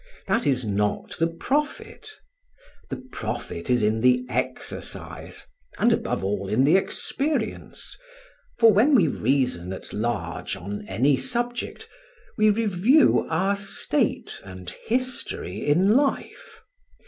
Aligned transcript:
That 0.25 0.47
is 0.47 0.65
not 0.65 1.15
the 1.19 1.27
profit. 1.27 2.09
The 2.89 2.95
profit 3.11 3.69
is 3.69 3.83
in 3.83 4.01
the 4.01 4.25
exercise, 4.29 5.45
and 5.77 5.93
above 5.93 6.23
all 6.23 6.49
in 6.49 6.63
the 6.63 6.75
experience; 6.75 7.95
for 8.57 8.73
when 8.73 8.95
we 8.95 9.07
reason 9.07 9.71
at 9.71 9.93
large 9.93 10.55
on 10.55 10.87
any 10.87 11.17
subject, 11.17 11.87
we 12.35 12.49
review 12.49 13.27
our 13.29 13.55
state 13.55 14.41
and 14.43 14.71
history 14.71 15.63
in 15.67 15.95
life. 15.95 16.63